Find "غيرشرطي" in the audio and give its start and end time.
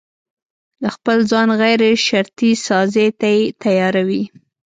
1.61-2.51